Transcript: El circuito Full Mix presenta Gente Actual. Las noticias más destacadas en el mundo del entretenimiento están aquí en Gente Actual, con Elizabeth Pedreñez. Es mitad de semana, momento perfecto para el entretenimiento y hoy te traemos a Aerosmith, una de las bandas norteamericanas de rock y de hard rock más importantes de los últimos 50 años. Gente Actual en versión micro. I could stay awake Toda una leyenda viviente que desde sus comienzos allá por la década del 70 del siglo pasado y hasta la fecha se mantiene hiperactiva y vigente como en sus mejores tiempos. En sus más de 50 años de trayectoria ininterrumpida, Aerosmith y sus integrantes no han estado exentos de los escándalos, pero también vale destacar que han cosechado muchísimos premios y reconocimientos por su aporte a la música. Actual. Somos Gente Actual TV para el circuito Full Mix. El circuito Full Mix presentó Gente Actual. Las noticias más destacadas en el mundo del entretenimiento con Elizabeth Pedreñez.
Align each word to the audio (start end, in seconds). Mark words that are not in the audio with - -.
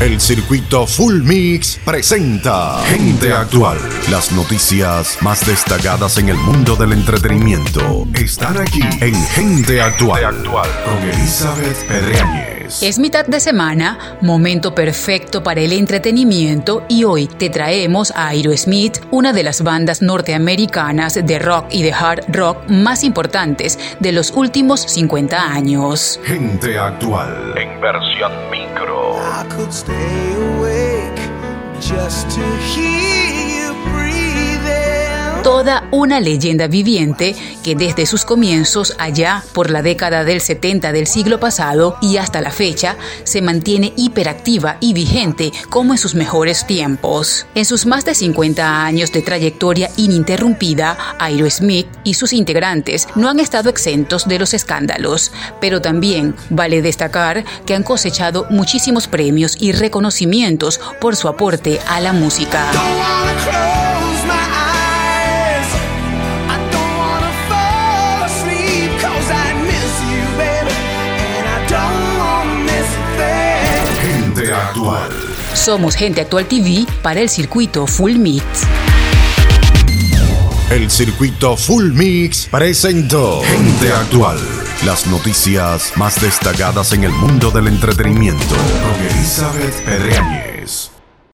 El 0.00 0.18
circuito 0.18 0.86
Full 0.86 1.22
Mix 1.24 1.78
presenta 1.84 2.82
Gente 2.86 3.34
Actual. 3.34 3.76
Las 4.10 4.32
noticias 4.32 5.18
más 5.20 5.46
destacadas 5.46 6.16
en 6.16 6.30
el 6.30 6.38
mundo 6.38 6.74
del 6.74 6.94
entretenimiento 6.94 8.06
están 8.14 8.56
aquí 8.56 8.80
en 9.02 9.14
Gente 9.14 9.82
Actual, 9.82 10.42
con 10.42 10.96
Elizabeth 11.06 11.86
Pedreñez. 11.86 12.82
Es 12.82 12.98
mitad 12.98 13.26
de 13.26 13.40
semana, 13.40 14.16
momento 14.22 14.74
perfecto 14.74 15.42
para 15.42 15.60
el 15.60 15.74
entretenimiento 15.74 16.82
y 16.88 17.04
hoy 17.04 17.26
te 17.26 17.50
traemos 17.50 18.10
a 18.12 18.28
Aerosmith, 18.28 19.00
una 19.10 19.34
de 19.34 19.42
las 19.42 19.62
bandas 19.62 20.00
norteamericanas 20.00 21.18
de 21.22 21.38
rock 21.38 21.66
y 21.72 21.82
de 21.82 21.92
hard 21.92 22.24
rock 22.28 22.70
más 22.70 23.04
importantes 23.04 23.78
de 24.00 24.12
los 24.12 24.30
últimos 24.30 24.80
50 24.80 25.52
años. 25.52 26.18
Gente 26.24 26.78
Actual 26.78 27.52
en 27.58 27.78
versión 27.82 28.32
micro. 28.50 28.99
I 29.40 29.44
could 29.44 29.72
stay 29.72 30.34
awake 30.34 30.99
Toda 35.60 35.86
una 35.90 36.20
leyenda 36.20 36.68
viviente 36.68 37.36
que 37.62 37.74
desde 37.74 38.06
sus 38.06 38.24
comienzos 38.24 38.94
allá 38.98 39.44
por 39.52 39.68
la 39.68 39.82
década 39.82 40.24
del 40.24 40.40
70 40.40 40.90
del 40.90 41.06
siglo 41.06 41.38
pasado 41.38 41.98
y 42.00 42.16
hasta 42.16 42.40
la 42.40 42.50
fecha 42.50 42.96
se 43.24 43.42
mantiene 43.42 43.92
hiperactiva 43.94 44.78
y 44.80 44.94
vigente 44.94 45.52
como 45.68 45.92
en 45.92 45.98
sus 45.98 46.14
mejores 46.14 46.66
tiempos. 46.66 47.44
En 47.54 47.66
sus 47.66 47.84
más 47.84 48.06
de 48.06 48.14
50 48.14 48.86
años 48.86 49.12
de 49.12 49.20
trayectoria 49.20 49.90
ininterrumpida, 49.98 50.96
Aerosmith 51.18 51.88
y 52.04 52.14
sus 52.14 52.32
integrantes 52.32 53.06
no 53.14 53.28
han 53.28 53.38
estado 53.38 53.68
exentos 53.68 54.26
de 54.26 54.38
los 54.38 54.54
escándalos, 54.54 55.30
pero 55.60 55.82
también 55.82 56.36
vale 56.48 56.80
destacar 56.80 57.44
que 57.66 57.74
han 57.74 57.82
cosechado 57.82 58.46
muchísimos 58.48 59.08
premios 59.08 59.58
y 59.60 59.72
reconocimientos 59.72 60.80
por 61.02 61.16
su 61.16 61.28
aporte 61.28 61.80
a 61.86 62.00
la 62.00 62.14
música. 62.14 62.64
Actual. 74.70 75.10
Somos 75.52 75.96
Gente 75.96 76.20
Actual 76.20 76.46
TV 76.46 76.86
para 77.02 77.20
el 77.20 77.28
circuito 77.28 77.88
Full 77.88 78.16
Mix. 78.16 78.44
El 80.70 80.88
circuito 80.90 81.56
Full 81.56 81.92
Mix 81.92 82.46
presentó 82.48 83.42
Gente 83.42 83.92
Actual. 83.92 84.38
Las 84.86 85.08
noticias 85.08 85.92
más 85.96 86.20
destacadas 86.20 86.92
en 86.92 87.02
el 87.02 87.10
mundo 87.10 87.50
del 87.50 87.66
entretenimiento 87.66 88.54
con 88.54 89.06
Elizabeth 89.06 89.84
Pedreñez. 89.84 90.89